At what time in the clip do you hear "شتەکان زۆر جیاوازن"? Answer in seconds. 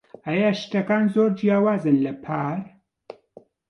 0.61-1.97